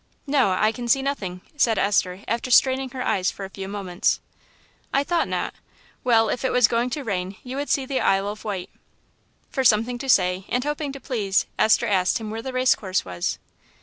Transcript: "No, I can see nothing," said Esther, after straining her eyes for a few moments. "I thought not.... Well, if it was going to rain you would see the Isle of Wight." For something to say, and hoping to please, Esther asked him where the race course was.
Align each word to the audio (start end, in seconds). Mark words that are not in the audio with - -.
"No, 0.25 0.49
I 0.49 0.71
can 0.71 0.87
see 0.87 1.03
nothing," 1.03 1.41
said 1.55 1.77
Esther, 1.77 2.21
after 2.27 2.49
straining 2.49 2.89
her 2.89 3.03
eyes 3.05 3.29
for 3.29 3.45
a 3.45 3.51
few 3.51 3.67
moments. 3.67 4.19
"I 4.91 5.03
thought 5.03 5.27
not.... 5.27 5.53
Well, 6.03 6.29
if 6.29 6.43
it 6.43 6.51
was 6.51 6.67
going 6.67 6.89
to 6.89 7.03
rain 7.03 7.35
you 7.43 7.55
would 7.57 7.69
see 7.69 7.85
the 7.85 7.99
Isle 8.01 8.27
of 8.29 8.43
Wight." 8.43 8.71
For 9.51 9.63
something 9.63 9.99
to 9.99 10.09
say, 10.09 10.45
and 10.49 10.63
hoping 10.63 10.91
to 10.93 10.99
please, 10.99 11.45
Esther 11.59 11.85
asked 11.85 12.17
him 12.17 12.31
where 12.31 12.41
the 12.41 12.51
race 12.51 12.73
course 12.73 13.05
was. 13.05 13.37